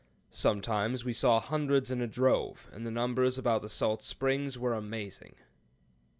[0.33, 4.73] Sometimes we saw hundreds in a drove, and the numbers about the salt springs were
[4.73, 5.35] amazing."